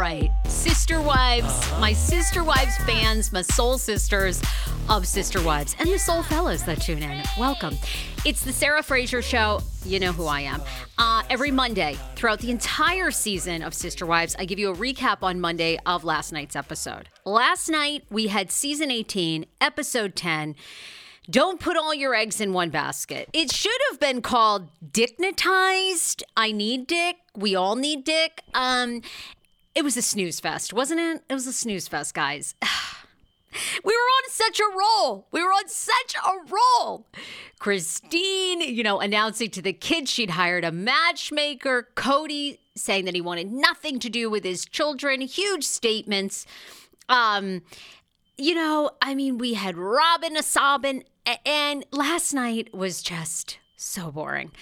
[0.00, 4.40] Right, Sister Wives, my Sister Wives fans, my soul sisters
[4.88, 7.22] of Sister Wives, and the soul fellas that tune in.
[7.38, 7.76] Welcome.
[8.24, 9.60] It's the Sarah Fraser Show.
[9.84, 10.62] You know who I am.
[10.96, 15.18] Uh, every Monday, throughout the entire season of Sister Wives, I give you a recap
[15.20, 17.10] on Monday of last night's episode.
[17.26, 20.54] Last night, we had season 18, episode 10.
[21.28, 23.28] Don't put all your eggs in one basket.
[23.34, 26.22] It should have been called Dignitized.
[26.38, 27.16] I need dick.
[27.36, 28.42] We all need dick.
[28.54, 29.02] Um,
[29.74, 31.22] it was a snooze fest, wasn't it?
[31.28, 32.54] It was a snooze fest, guys.
[33.84, 35.26] We were on such a roll.
[35.32, 37.06] We were on such a roll.
[37.58, 41.88] Christine, you know, announcing to the kids she'd hired a matchmaker.
[41.96, 45.20] Kody saying that he wanted nothing to do with his children.
[45.20, 46.46] Huge statements.
[47.08, 47.62] Um,
[48.38, 51.02] you know, I mean, we had Robyn a sobbing,
[51.44, 54.52] and last night was just so boring.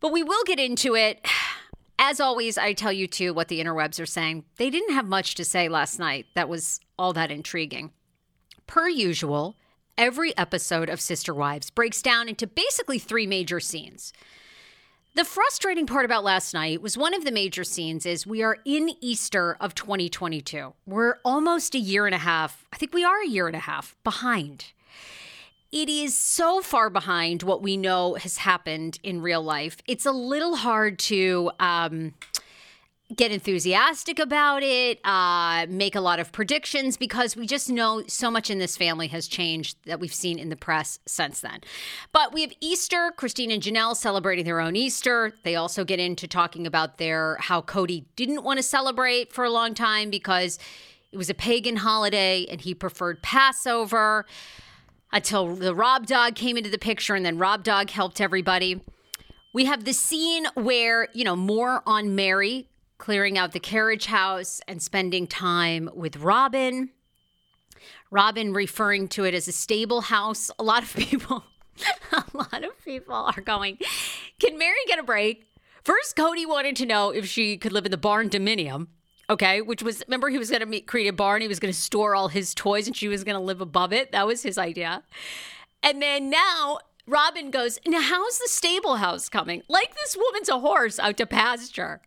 [0.00, 1.24] But we will get into it.
[1.98, 4.44] As always, I tell you too what the interwebs are saying.
[4.56, 7.92] They didn't have much to say last night that was all that intriguing.
[8.66, 9.56] Per usual,
[9.96, 14.12] every episode of Sister Wives breaks down into basically three major scenes.
[15.14, 18.58] The frustrating part about last night was one of the major scenes is we are
[18.64, 20.72] in Easter of 2022.
[20.86, 23.60] We're almost a year and a half, I think we are a year and a
[23.60, 24.72] half behind
[25.74, 29.78] it is so far behind what we know has happened in real life.
[29.88, 32.14] It's a little hard to um,
[33.12, 38.30] get enthusiastic about it, uh, make a lot of predictions because we just know so
[38.30, 41.58] much in this family has changed that we've seen in the press since then.
[42.12, 45.34] But we have Easter, Christine and Janelle celebrating their own Easter.
[45.42, 49.50] They also get into talking about their how Kody didn't want to celebrate for a
[49.50, 50.56] long time because
[51.10, 54.24] it was a pagan holiday and he preferred Passover
[55.14, 58.82] until the Rob Dog came into the picture and then Rob Dog helped everybody.
[59.54, 62.68] We have the scene where, you know, more on Meri
[62.98, 66.90] clearing out the carriage house and spending time with Robyn.
[68.10, 70.50] Robyn referring to it as a stable house.
[70.58, 71.44] A lot of people,
[72.12, 73.78] a lot of people are going,
[74.40, 75.46] Can Meri get a break?
[75.84, 78.88] First, Kody wanted to know if she could live in the barn dominium.
[79.30, 81.40] Okay, which was remember he was going to create a barn.
[81.40, 83.92] He was going to store all his toys, and she was going to live above
[83.92, 84.12] it.
[84.12, 85.02] That was his idea.
[85.82, 89.62] And then now Robyn goes, Now, how's the stable house coming?
[89.68, 92.00] Like this woman's a horse out to pasture.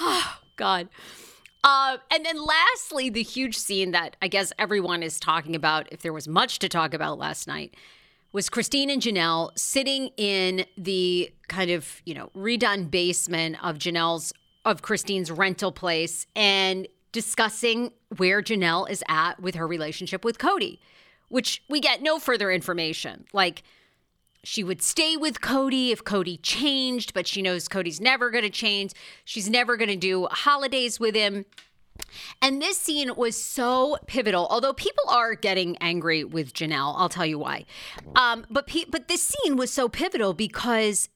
[0.00, 0.88] Oh, God.
[1.64, 6.02] Uh, and then lastly, the huge scene that I guess everyone is talking about, if
[6.02, 7.74] there was much to talk about last night,
[8.32, 14.32] was Christine and Janelle sitting in the kind of, you know, redone basement of Janelle's,
[14.64, 20.78] of Christine's rental place and discussing where Janelle is at with her relationship with Kody,
[21.28, 23.26] which we get no further information.
[23.32, 23.62] Like,
[24.44, 28.50] she would stay with Kody if Kody changed, but she knows Kody's never going to
[28.50, 28.92] change.
[29.24, 31.44] She's never going to do holidays with him.
[32.40, 34.48] And this scene was so pivotal.
[34.50, 37.66] Although people are getting angry with Janelle, I'll tell you why.
[38.16, 41.08] Um, but pe- but this scene was so pivotal because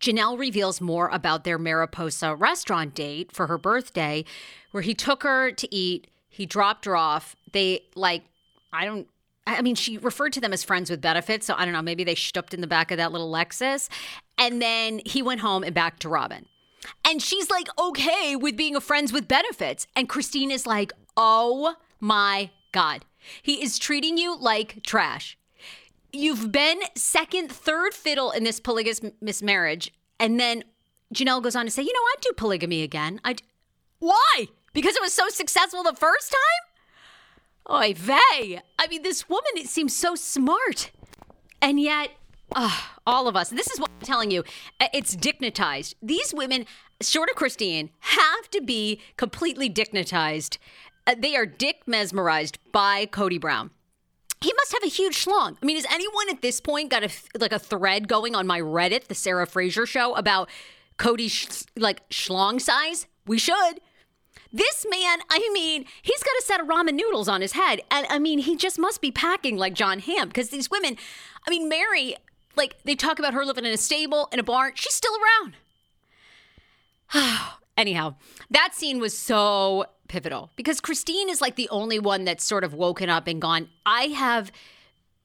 [0.00, 4.24] Janelle reveals more about their Mariposa restaurant date for her birthday,
[4.70, 6.08] where he took her to eat.
[6.28, 7.34] He dropped her off.
[7.52, 8.24] They like
[8.72, 9.08] I don't
[9.46, 11.46] I mean, she referred to them as friends with benefits.
[11.46, 13.88] So I don't know, maybe they stooped in the back of that little Lexus.
[14.36, 16.44] And then he went home and back to Robyn.
[17.04, 19.86] And she's like, okay with being a friends with benefits.
[19.96, 23.04] And Christine is like, oh my God.
[23.42, 25.38] He is treating you like trash.
[26.12, 29.92] You've been second, third fiddle in this polygamous marriage.
[30.18, 30.64] And then
[31.14, 33.20] Janelle goes on to say, you know, I'd do polygamy again.
[33.24, 33.42] I'd.
[33.98, 34.46] Why?
[34.72, 37.74] Because it was so successful the first time?
[37.76, 38.60] Oy vey.
[38.78, 40.90] I mean, this woman it seems so smart.
[41.60, 42.10] And yet,
[42.54, 44.44] uh, all of us, this is what I'm telling you,
[44.80, 45.94] it's dignitized.
[46.02, 46.64] These women,
[47.02, 50.58] short of Christine, have to be completely dignitized.
[51.06, 53.70] Uh, they are dick mesmerized by Kody Brown.
[54.40, 55.56] He must have a huge schlong.
[55.60, 58.60] I mean, has anyone at this point got a like a thread going on my
[58.60, 60.48] Reddit, the Sarah Fraser show, about
[60.96, 63.06] Kody's sh- like schlong size?
[63.26, 63.80] We should.
[64.52, 67.82] This man, I mean, he's got a set of ramen noodles on his head.
[67.90, 70.96] And I mean, he just must be packing like Jon Hamm because these women,
[71.46, 72.16] I mean, Meri,
[72.56, 74.72] like they talk about her living in a stable, in a barn.
[74.74, 75.12] She's still
[77.12, 77.50] around.
[77.76, 78.14] Anyhow,
[78.50, 82.74] that scene was so pivotal because Christine is like the only one that's sort of
[82.74, 84.50] woken up and gone, I have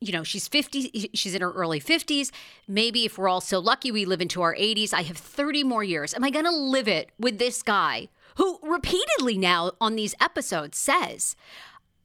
[0.04, 2.30] you know, she's 50, she's in her early 50s.
[2.68, 5.82] Maybe if we're all so lucky we live into our 80s, I have 30 more
[5.82, 6.14] years.
[6.14, 10.78] Am I going to live it with this guy who repeatedly now on these episodes
[10.78, 11.38] says,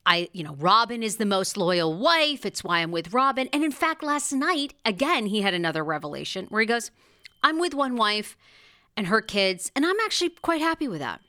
[0.06, 2.46] I, you know, Robyn is the most loyal wife.
[2.46, 3.48] It's why I'm with Robyn.
[3.52, 6.90] And in fact, last night, again, he had another revelation where he goes,
[7.42, 8.36] I'm with one wife
[8.96, 11.20] and her kids, and I'm actually quite happy with that.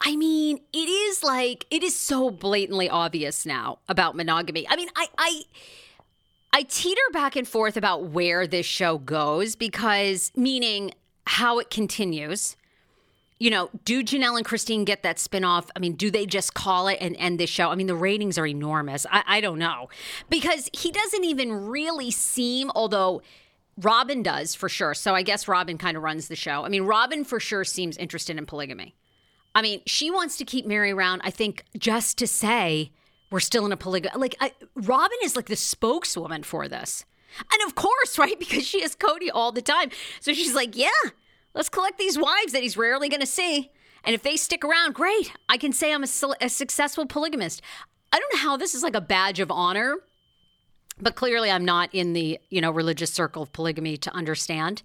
[0.00, 4.66] I mean, it is like it is so blatantly obvious now about monogamy.
[4.68, 5.42] I mean, I I
[6.52, 10.92] I teeter back and forth about where this show goes because meaning
[11.26, 12.56] how it continues
[13.38, 15.68] you know, do Janelle and Christine get that spinoff?
[15.76, 17.70] I mean, do they just call it and end this show?
[17.70, 19.06] I mean, the ratings are enormous.
[19.10, 19.88] I, I don't know.
[20.28, 23.22] Because he doesn't even really seem, although
[23.80, 24.92] Robyn does for sure.
[24.94, 26.64] So I guess Robyn kind of runs the show.
[26.64, 28.96] I mean, Robyn for sure seems interested in polygamy.
[29.58, 32.92] I mean, she wants to keep Meri around, I think, just to say
[33.30, 34.16] we're still in a polygamy.
[34.16, 37.04] Like, I, Robyn is like the spokeswoman for this.
[37.52, 38.38] And of course, right?
[38.38, 39.90] Because she has Kody all the time.
[40.20, 40.90] So she's like, yeah,
[41.54, 43.72] Let's collect these wives that he's rarely going to see.
[44.04, 45.32] And if they stick around, great.
[45.48, 46.08] I can say I'm a,
[46.40, 47.62] a successful polygamist.
[48.12, 49.96] I don't know how this is like a badge of honor,
[51.00, 54.82] but clearly I'm not in the, you know, religious circle of polygamy to understand.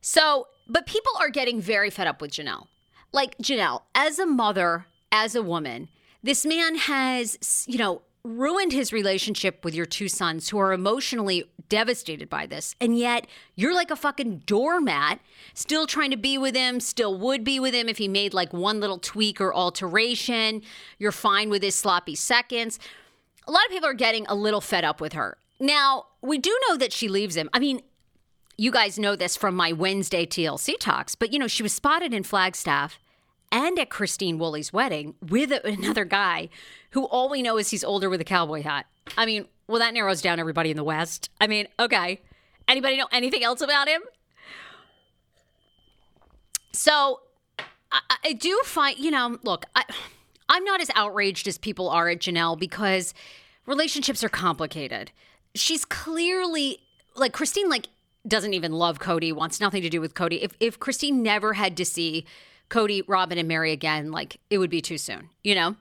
[0.00, 2.66] So, but people are getting very fed up with Janelle.
[3.12, 5.88] Like Janelle, as a mother, as a woman,
[6.22, 11.44] this man has, you know, ruined his relationship with your two sons who are emotionally
[11.68, 12.74] devastated by this.
[12.80, 15.20] And yet you're like a fucking doormat,
[15.54, 18.52] still trying to be with him, still would be with him if he made like
[18.52, 20.62] one little tweak or alteration.
[20.98, 22.78] You're fine with his sloppy seconds.
[23.46, 25.38] A lot of people are getting a little fed up with her.
[25.58, 27.48] Now, we do know that she leaves him.
[27.52, 27.80] I mean,
[28.60, 32.12] you guys know this from my Wednesday TLC talks, but you know, she was spotted
[32.12, 32.98] in Flagstaff
[33.50, 36.50] and at Christine Woolley's wedding with another guy
[36.90, 38.84] who all we know is he's older with a cowboy hat.
[39.16, 41.30] I mean, well, that narrows down everybody in the West.
[41.40, 42.20] I mean, okay.
[42.68, 44.02] Anybody know anything else about him?
[46.72, 47.20] So
[47.90, 49.84] I, I do find, you know, look, I,
[50.50, 53.14] I'm not as outraged as people are at Janelle because
[53.64, 55.12] relationships are complicated.
[55.54, 56.80] She's clearly
[57.16, 57.86] like Christine, like
[58.26, 60.42] doesn't even love Kody, wants nothing to do with Kody.
[60.42, 62.26] If if Christine never had to see
[62.68, 65.76] Kody, Robyn, and Meri again, like it would be too soon, you know?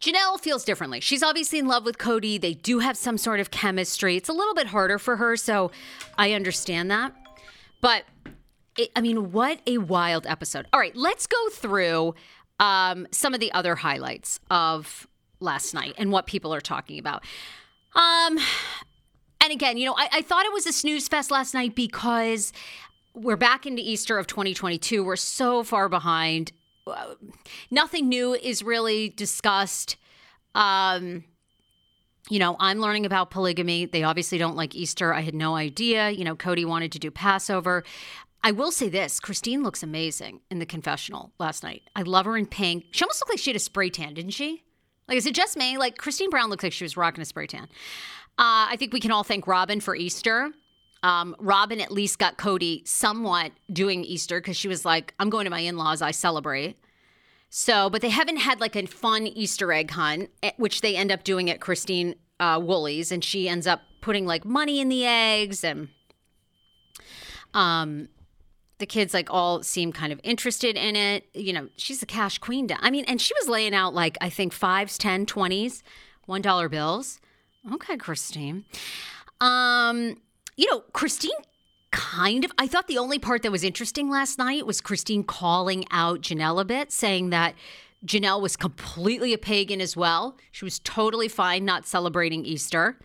[0.00, 1.00] Janelle feels differently.
[1.00, 2.38] She's obviously in love with Kody.
[2.38, 4.16] They do have some sort of chemistry.
[4.16, 5.70] It's a little bit harder for her, so
[6.18, 7.14] I understand that.
[7.80, 8.04] But
[8.76, 10.66] it, I mean, what a wild episode.
[10.72, 12.14] All right, let's go through
[12.60, 15.06] um, some of the other highlights of
[15.40, 17.24] last night and what people are talking about.
[17.94, 18.38] Um,
[19.44, 22.52] and again, you know, I, I thought it was a snooze fest last night because
[23.14, 25.04] we're back into Easter of 2022.
[25.04, 26.52] We're so far behind.
[26.86, 27.14] Uh,
[27.70, 29.96] nothing new is really discussed.
[30.54, 31.24] Um,
[32.30, 33.84] you know, I'm learning about polygamy.
[33.84, 35.12] They obviously don't like Easter.
[35.12, 36.10] I had no idea.
[36.10, 37.84] You know, Kody wanted to do Passover.
[38.42, 41.82] I will say this Christine looks amazing in the confessional last night.
[41.94, 42.86] I love her in pink.
[42.92, 44.64] She almost looked like she had a spray tan, didn't she?
[45.06, 45.76] Like, is it just me?
[45.76, 47.68] Like, Christine Brown looks like she was rocking a spray tan.
[48.36, 50.50] Uh, I think we can all thank Robyn for Easter.
[51.04, 55.44] Um, Robyn at least got Kody somewhat doing Easter because she was like, I'm going
[55.44, 56.78] to my in laws, I celebrate.
[57.50, 61.12] So, but they haven't had like a fun Easter egg hunt, eh, which they end
[61.12, 65.06] up doing at Christine uh, Woolley's, and she ends up putting like money in the
[65.06, 65.88] eggs, and
[67.52, 68.08] um,
[68.78, 71.26] the kids like all seem kind of interested in it.
[71.32, 72.68] You know, she's a cash queen.
[72.80, 75.84] I mean, and she was laying out like I think fives, ten, twenties,
[76.26, 77.20] one dollar bills.
[77.72, 78.64] Okay, Christine.
[79.40, 80.16] Um,
[80.56, 81.30] you know, Christine
[81.90, 85.84] kind of I thought the only part that was interesting last night was Christine calling
[85.90, 87.54] out Janelle a bit, saying that
[88.04, 90.36] Janelle was completely a pagan as well.
[90.50, 92.98] She was totally fine not celebrating Easter.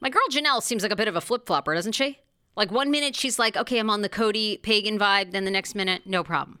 [0.00, 2.18] My girl Janelle seems like a bit of a flip flopper, doesn't she?
[2.56, 5.32] Like one minute she's like, okay, I'm on the Kody pagan vibe.
[5.32, 6.60] Then the next minute, no problem.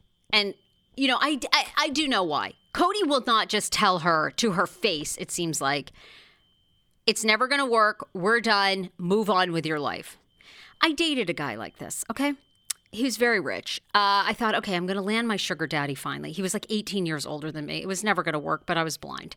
[0.31, 0.53] and
[0.95, 2.53] you know, I, I, I do know why.
[2.73, 5.91] Kody will not just tell her to her face, it seems like,
[7.07, 8.07] it's never going to work.
[8.13, 8.91] We're done.
[8.97, 10.17] Move on with your life.
[10.81, 12.33] I dated a guy like this, okay?
[12.91, 13.81] He was very rich.
[13.95, 16.31] Uh, I thought, okay, I'm going to land my sugar daddy finally.
[16.31, 17.81] He was like 18 years older than me.
[17.81, 19.35] It was never going to work, but I was blind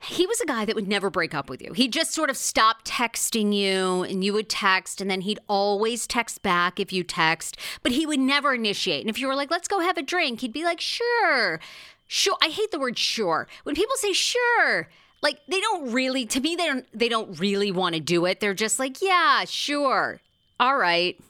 [0.00, 1.72] he was a guy that would never break up with you.
[1.72, 6.06] He'd just sort of stop texting you and you would text and then he'd always
[6.06, 9.00] text back if you text, but he would never initiate.
[9.00, 11.60] And if you were like, let's go have a drink, he'd be like, sure.
[12.06, 12.36] Sure.
[12.42, 13.48] I hate the word sure.
[13.64, 14.88] When people say sure,
[15.20, 18.40] like they don't really to me they don't they don't really want to do it.
[18.40, 20.20] They're just like, yeah, sure.
[20.60, 21.20] All right.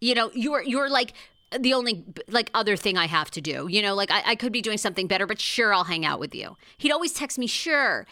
[0.00, 1.12] You know, you're you're like
[1.58, 3.66] the only like other thing I have to do.
[3.68, 6.20] You know, like I, I could be doing something better, but sure, I'll hang out
[6.20, 6.56] with you.
[6.78, 8.06] He'd always text me, sure.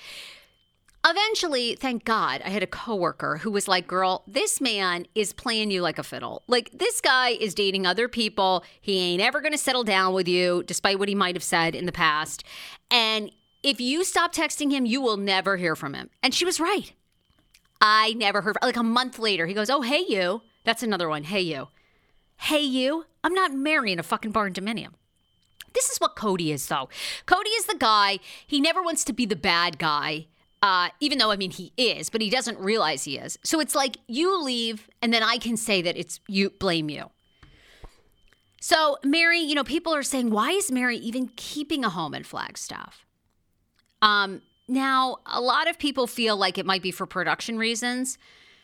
[1.04, 5.72] Eventually, thank God, I had a coworker who was like, "Girl, this man is playing
[5.72, 6.44] you like a fiddle.
[6.46, 8.62] Like this guy is dating other people.
[8.80, 11.75] He ain't ever going to settle down with you, despite what he might have said
[11.75, 12.44] in the past.
[12.88, 13.32] And
[13.64, 16.92] if you stop texting him, you will never hear from him." And she was right.
[17.80, 18.56] I never heard.
[18.62, 21.25] Like a month later, he goes, "Oh, hey you." That's another one.
[21.25, 21.66] Hey you.
[22.46, 23.06] Hey you.
[23.22, 24.94] I'm not marrying a fucking barn dominium.
[25.75, 26.88] This is what Kody is, though.
[27.25, 30.26] Kody is the guy, he never wants to be the bad guy.
[30.61, 33.38] Uh, even though I mean he is, but he doesn't realize he is.
[33.44, 37.11] So it's like you leave, and then I can say that it's you blame you.
[38.61, 42.25] So Meri, you know, people are saying, why is Meri even keeping a home in
[42.25, 43.06] Flagstaff?
[44.02, 48.18] Um, now a lot of people feel like it might be for production reasons.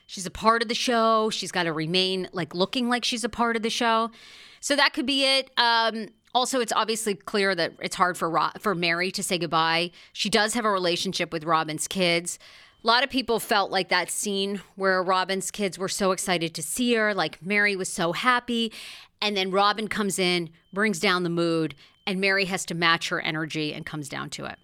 [0.09, 1.29] She's a part of the show.
[1.29, 4.11] She's got to remain like looking like she's a part of the show.
[4.59, 5.51] So that could be it.
[5.59, 9.91] Um, also, it's obviously clear that it's hard for Ro- for Meri to say goodbye.
[10.15, 12.39] She does have a relationship with Robyn's kids.
[12.83, 16.63] A lot of people felt like that scene where Robyn's kids were so excited to
[16.63, 18.73] see her, like Meri was so happy,
[19.21, 21.75] and then Robyn comes in, brings down the mood,
[22.07, 24.59] and Meri has to match her energy and comes down to it.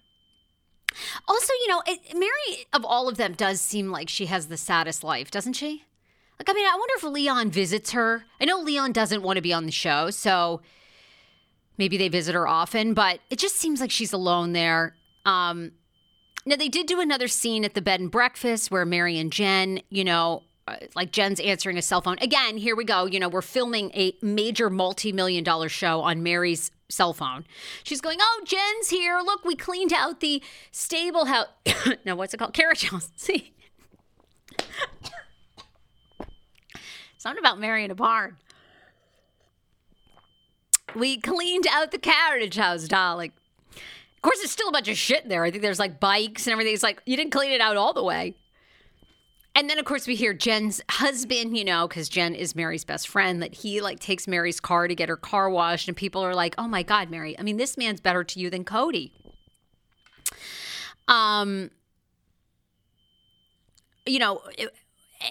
[1.27, 4.57] Also, you know, it, Meri of all of them does seem like she has the
[4.57, 5.83] saddest life, doesn't she?
[6.39, 8.25] Like, I mean, I wonder if Leon visits her.
[8.41, 10.61] I know Leon doesn't want to be on the show, so
[11.77, 14.95] maybe they visit her often, but it just seems like she's alone there.
[15.25, 15.71] Um,
[16.45, 19.81] now, they did do another scene at the bed and breakfast where Meri and Jen,
[19.89, 22.17] you know, uh, like Jen's answering a cell phone.
[22.21, 23.05] Again, here we go.
[23.05, 27.45] You know, we're filming a major multi million dollar show on Meri's cell phone.
[27.83, 29.19] She's going, Oh, Jen's here.
[29.23, 31.47] Look, we cleaned out the stable house.
[32.05, 32.53] no, what's it called?
[32.53, 33.11] Carriage house.
[33.17, 33.53] See?
[37.17, 38.37] Something about marrying a barn.
[40.95, 43.33] We cleaned out the carriage house, darling.
[43.75, 45.43] Of course, there's still a bunch of shit there.
[45.43, 46.73] I think there's like bikes and everything.
[46.73, 48.35] It's like you didn't clean it out all the way.
[49.57, 53.07] And then, of course, we hear Jen's husband, you know, because Jen is Meri's best
[53.07, 55.87] friend, that he like takes Meri's car to get her car washed.
[55.87, 58.49] And people are like, oh my God, Meri, I mean, this man's better to you
[58.49, 59.11] than Kody.
[61.07, 61.71] Um,
[64.05, 64.41] you know,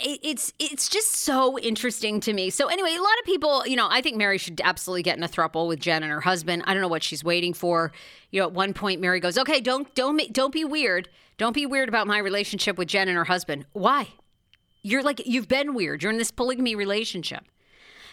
[0.02, 2.50] it's it's just so interesting to me.
[2.50, 5.24] So anyway, a lot of people, you know, I think Meri should absolutely get in
[5.24, 6.64] a throuple with Jen and her husband.
[6.66, 7.92] I don't know what she's waiting for.
[8.30, 11.08] You know, at one point Meri goes, "Okay, don't don't don't be weird.
[11.36, 13.66] Don't be weird about my relationship with Jen and her husband.
[13.72, 14.08] Why?
[14.82, 16.02] You're like you've been weird.
[16.02, 17.44] You're in this polygamy relationship."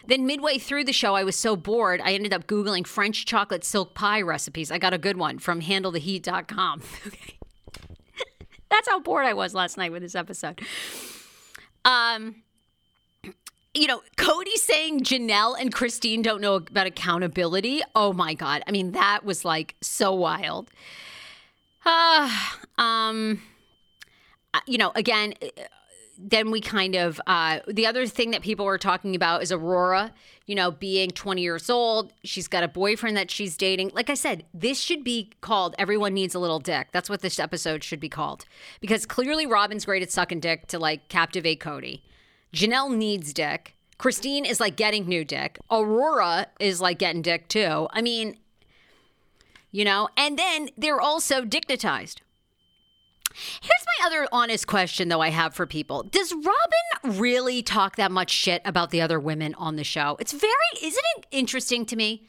[0.08, 3.64] Then midway through the show, I was so bored, I ended up googling French chocolate
[3.64, 4.72] silk pie recipes.
[4.72, 6.82] I got a good one from handletheheat.com.
[7.08, 7.38] okay.
[8.70, 10.62] That's how bored I was last night with this episode.
[11.86, 12.44] Um,
[13.74, 17.82] you know, Kody saying Janelle and Christine don't know about accountability.
[17.96, 18.64] Oh my God.
[18.68, 20.70] I mean, that was like so wild.
[21.86, 22.30] Uh,
[22.78, 23.42] um,
[24.54, 25.34] uh, you know, again,
[26.30, 30.14] then we kind of, uh, the other thing that people were talking about is Aurora,
[30.46, 32.14] you know, being 20 years old.
[32.24, 33.92] She's got a boyfriend that she's dating.
[33.94, 36.90] Like I said, this should be called Everyone Needs a Little Dick.
[36.92, 38.46] That's what this episode should be called.
[38.80, 42.02] Because clearly Robyn's great at sucking dick to like captivate Kody.
[42.54, 43.76] Janelle needs dick.
[43.98, 45.60] Christine is like getting new dick.
[45.70, 47.88] Aurora is like getting dick too.
[47.92, 48.38] I mean,
[49.72, 52.22] you know, and then they're also dignitized.
[53.34, 56.04] Here's my other honest question, though, I have for people.
[56.04, 60.18] Does Robyn really talk that much shit about the other women on the show?
[60.20, 62.28] It's very, isn't it interesting to me?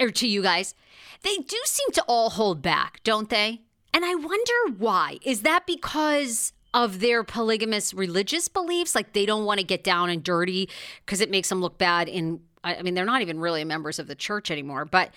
[0.00, 0.74] or to you guys,
[1.22, 3.62] they do seem to all hold back, don't they?
[3.92, 5.18] And I wonder why.
[5.22, 8.94] Is that because of their polygamous religious beliefs?
[8.94, 10.68] Like they don't want to get down and dirty
[11.04, 14.06] because it makes them look bad in, I mean, they're not even really members of
[14.06, 15.10] the church anymore, but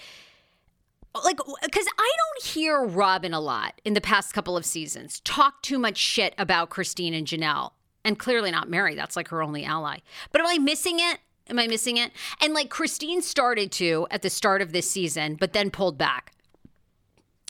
[1.24, 5.20] like because i don't hear robyn a lot in the past couple of seasons.
[5.22, 7.72] Talk too much shit about christine and janelle.
[8.06, 10.00] And clearly not meri that's like her only ally.
[10.32, 11.20] But am i missing it?
[11.50, 12.12] Am i missing it?
[12.42, 16.34] And like christine started to at the start of this season but then pulled back.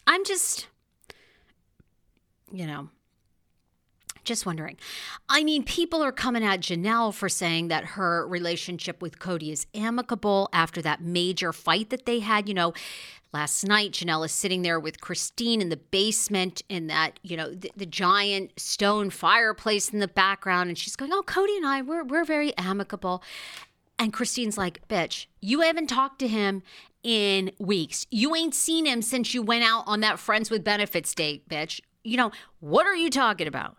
[0.08, 0.68] I'm just
[2.52, 2.90] you know
[4.30, 4.78] just wondering.
[5.28, 9.68] I mean, people are coming at Janelle for saying that her relationship with Kody is
[9.76, 12.48] amicable after that major fight that they had.
[12.48, 12.74] You know,
[13.34, 17.54] last night Janelle is sitting there with Christine in the basement in that, you know,
[17.54, 20.70] the, the, giant stone fireplace in the background.
[20.70, 23.22] And she's going, Oh, Kody and I, we're, we're very amicable.
[23.98, 26.64] And Christine's like, Bitch, you haven't talked to him
[27.04, 28.06] in weeks.
[28.12, 31.82] You ain't seen him since you went out on that Friends with Benefits date, bitch.
[32.04, 33.78] You know, what are you talking about?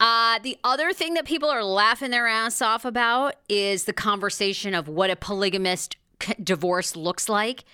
[0.00, 4.74] Uh, the other thing that people are laughing their ass off about is the conversation
[4.74, 5.96] of what a polygamist
[6.42, 7.64] divorce looks like.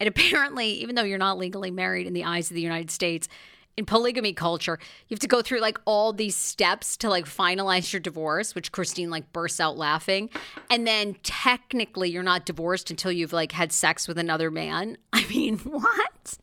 [0.00, 3.28] And apparently, even though you're not legally married in the eyes of the United States,
[3.76, 7.92] in polygamy culture, you have to go through like all these steps to like finalize
[7.92, 10.30] your divorce, which Christine like bursts out laughing.
[10.68, 14.98] And then technically, you're not divorced until you've like had sex with another man.
[15.12, 16.38] I mean, what?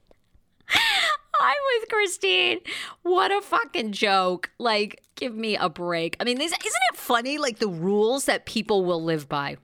[1.42, 2.60] I'm with Christine.
[3.04, 4.52] What a fucking joke.
[4.58, 6.16] Like, give me a break.
[6.20, 9.58] I mean, isn't it funny, like the rules that people will live by?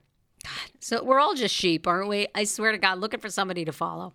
[0.44, 2.26] God, so we're all just sheep, aren't we?
[2.34, 4.14] I swear to God, looking for somebody to follow.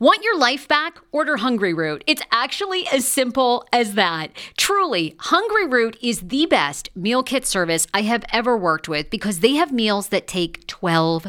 [0.00, 0.98] Want your life back?
[1.12, 2.02] Order Hungry Root.
[2.06, 4.32] It's actually as simple as that.
[4.56, 9.40] Truly, Hungry Root is the best meal kit service I have ever worked with because
[9.40, 11.28] they have meals that take 12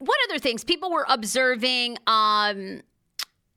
[0.00, 2.80] What other things people were observing um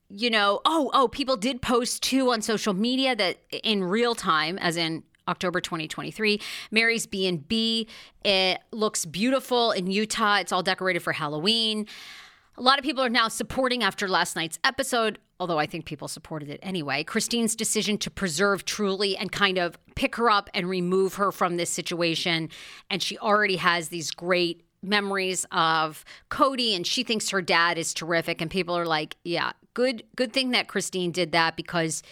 [0.10, 4.58] you know oh oh people did post too on social media that in real time
[4.60, 6.42] as in October 2023.
[6.70, 7.88] Meri's B&B
[8.26, 10.36] it looks beautiful in Utah.
[10.36, 11.88] It's all decorated for Halloween.
[12.58, 16.10] A lot of people are now supporting after last night's episode, although I think people
[16.10, 17.06] supported it anyway.
[17.06, 21.56] Christine's decision to preserve Truely and kind of pick her up and remove her from
[21.56, 22.50] this situation.
[22.92, 27.94] And she already has these great memories of Kody and she thinks her dad is
[27.94, 32.04] terrific and people are like, yeah, good good thing that Christine did that because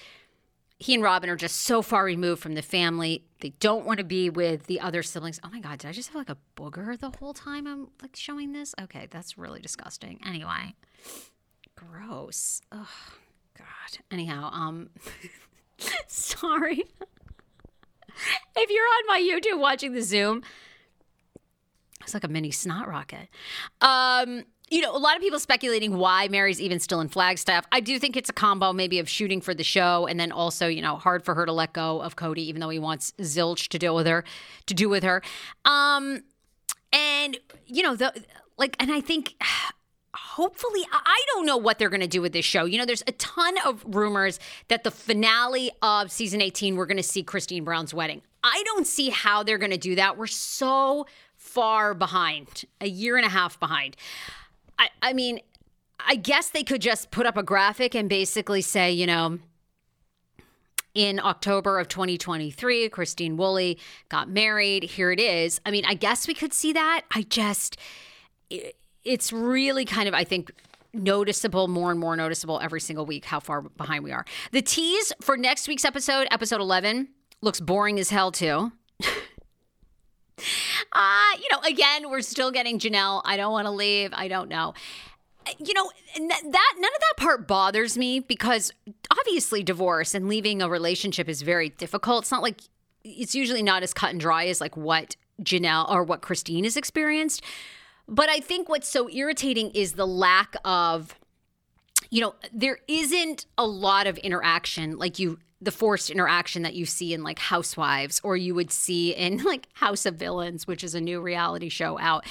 [0.79, 3.23] he and Robyn are just so far removed from the family.
[3.41, 5.39] They don't want to be with the other siblings.
[5.43, 8.15] Oh my god, did I just have like a booger the whole time I'm like
[8.15, 8.73] showing this?
[8.81, 10.19] Okay, that's really disgusting.
[10.25, 10.75] Anyway,
[11.75, 12.61] gross.
[12.71, 12.89] Oh
[13.57, 13.99] god.
[14.09, 14.89] Anyhow, um
[16.07, 16.83] sorry.
[18.55, 20.41] if you're on my YouTube watching the Zoom,
[22.03, 23.27] it's like a mini snot rocket.
[23.81, 27.65] Um, you know, a lot of people speculating why Meri's even still in Flagstaff.
[27.73, 30.67] I do think it's a combo maybe of shooting for the show and then also,
[30.67, 33.67] you know, hard for her to let go of Kody, even though he wants Zilch
[33.67, 34.23] to deal with her,
[34.67, 35.21] to do with her.
[35.65, 36.23] Um,
[36.93, 38.13] and you know, the
[38.57, 39.35] like, and I think
[40.13, 43.03] hopefully i don't know what they're going to do with this show you know there's
[43.07, 47.63] a ton of rumors that the finale of season 18 we're going to see christine
[47.63, 51.05] brown's wedding i don't see how they're going to do that we're so
[51.41, 53.97] far behind a year and a half behind
[54.77, 55.39] i, I mean
[55.99, 59.39] i guess they could just put up a graphic and basically say you know
[60.93, 64.83] in October of 2023, Christine Woolley got married.
[64.83, 65.61] Here it is.
[65.65, 67.03] I mean, I guess we could see that.
[67.11, 67.77] I just,
[69.05, 70.51] it's really kind of, I think,
[70.93, 74.25] noticeable, more and more noticeable every single week how far behind we are.
[74.51, 77.07] The tease for next week's episode, episode 11,
[77.41, 78.73] looks boring as hell, too.
[80.91, 83.21] uh, you know, again, we're still getting Janelle.
[83.25, 84.11] I don't want to leave.
[84.13, 84.73] I don't know.
[85.57, 86.21] You know, that
[86.77, 88.71] none of that part bothers me because
[89.09, 92.25] obviously divorce and leaving a relationship is very difficult.
[92.25, 92.61] It's not like
[93.03, 96.77] it's usually not as cut and dry as like what Janelle or what Christine has
[96.77, 97.43] experienced.
[98.07, 101.15] But I think what's so irritating is the lack of,
[102.09, 106.85] you know, there isn't a lot of interaction like you the forced interaction that you
[106.85, 110.95] see in like Housewives or you would see in like House of Villains, which is
[110.95, 112.25] a new reality show out.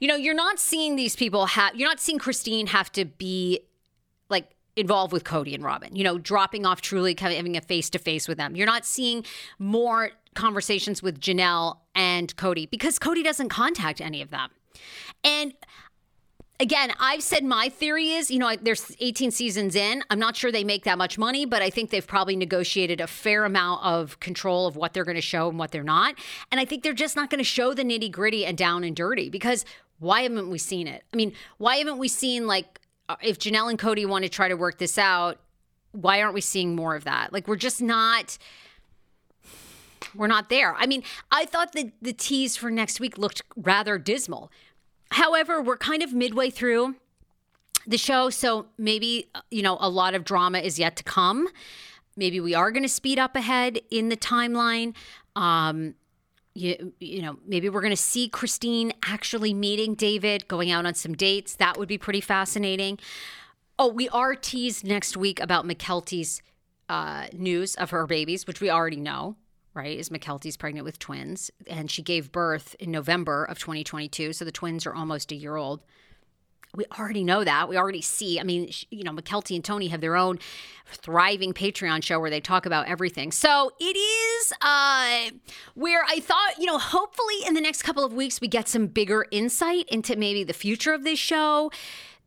[0.00, 3.60] You know, you're not seeing these people have, you're not seeing Christine have to be
[4.28, 7.98] like involved with Kody and Robyn, you know, dropping off Truely having a face to
[7.98, 8.54] face with them.
[8.54, 9.24] You're not seeing
[9.58, 14.50] more conversations with Janelle and Kody because Kody doesn't contact any of them.
[15.24, 15.54] And
[16.60, 20.02] again, I've said my theory is, you know, there's 18 seasons in.
[20.10, 23.06] I'm not sure they make that much money, but I think they've probably negotiated a
[23.06, 26.14] fair amount of control of what they're going to show and what they're not.
[26.50, 28.94] And I think they're just not going to show the nitty gritty and down and
[28.94, 29.64] dirty because
[29.98, 31.04] why haven't we seen it?
[31.12, 34.48] I mean, why haven't we seen like uh, if Janelle and Kody want to try
[34.48, 35.38] to work this out?
[35.92, 37.32] Why aren't we seeing more of that?
[37.32, 38.38] Like we're just not
[40.14, 40.74] we're not there.
[40.74, 44.50] I mean, I thought that the tease for next week looked rather dismal.
[45.10, 46.96] However, we're kind of midway through
[47.86, 51.48] the show, so maybe, you know, a lot of drama is yet to come.
[52.16, 54.94] Maybe we are going to speed up ahead in the timeline.
[55.36, 55.94] Um,
[56.54, 60.94] you, you know, maybe we're going to see Christine actually meeting David, going out on
[60.94, 61.54] some dates.
[61.56, 62.98] That would be pretty fascinating.
[63.78, 66.40] Oh, we are teased next week about Mykelti's
[66.88, 69.36] uh, news of her babies, which we already know
[69.76, 74.32] right, is Mykelti's pregnant with twins, and she gave birth in November of 2022.
[74.32, 75.82] So the twins are almost a year old.
[76.74, 77.68] We already know that.
[77.68, 78.38] We already see.
[78.38, 80.38] I mean, you know, McKelty and Tony have their own
[80.86, 83.32] thriving Patreon show where they talk about everything.
[83.32, 85.30] So it is uh,
[85.74, 88.88] where I thought, you know, hopefully in the next couple of weeks we get some
[88.88, 91.70] bigger insight into maybe the future of this show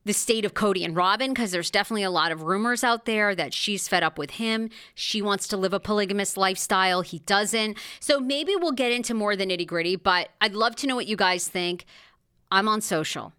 [0.05, 3.35] the state of Kody and Robyn because there's definitely a lot of rumors out there
[3.35, 4.69] that she's fed up with him.
[4.95, 7.01] She wants to live a polygamous lifestyle.
[7.01, 7.77] He doesn't.
[7.99, 10.95] So maybe we'll get into more of the nitty gritty, but I'd love to know
[10.95, 11.85] what you guys think.
[12.51, 13.33] I'm on social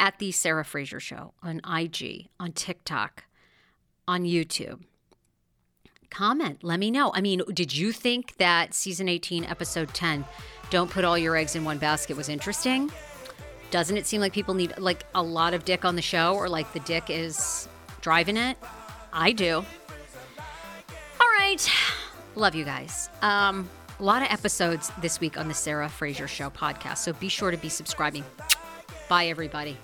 [0.00, 3.24] at the Sarah Fraser Show on IG, on TikTok,
[4.08, 4.82] on YouTube.
[6.10, 7.12] Comment, let me know.
[7.14, 10.24] I mean, did you think that season 18, episode 10,
[10.70, 12.90] Don't Put All Your Eggs in One Basket was interesting?
[13.70, 16.48] Doesn't it seem like people need like a lot of dick on the show or
[16.48, 17.68] like the dick is
[18.00, 18.56] driving it?
[19.12, 19.64] I do.
[21.20, 21.68] All right.
[22.34, 23.08] Love you guys.
[23.22, 26.98] Um, a lot of episodes this week on the Sarah Fraser Show podcast.
[26.98, 28.24] So be sure to be subscribing.
[29.08, 29.78] Bye, everybody.